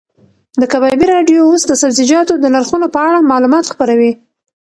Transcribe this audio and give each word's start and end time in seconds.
د 0.59 0.63
کبابي 0.71 1.05
راډیو 1.13 1.39
اوس 1.47 1.61
د 1.67 1.71
سبزیجاتو 1.81 2.33
د 2.39 2.45
نرخونو 2.53 2.87
په 2.93 2.99
اړه 3.07 3.27
معلومات 3.31 3.65
خپروي. 3.73 4.11